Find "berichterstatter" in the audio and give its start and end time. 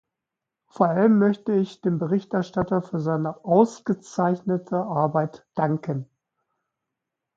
1.99-2.81